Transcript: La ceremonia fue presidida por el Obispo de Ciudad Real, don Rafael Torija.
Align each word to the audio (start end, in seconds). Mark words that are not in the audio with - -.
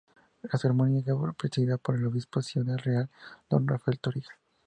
La 0.41 0.57
ceremonia 0.57 1.03
fue 1.15 1.31
presidida 1.35 1.77
por 1.77 1.93
el 1.95 2.07
Obispo 2.07 2.39
de 2.39 2.43
Ciudad 2.45 2.77
Real, 2.77 3.07
don 3.47 3.67
Rafael 3.67 3.99
Torija. 3.99 4.33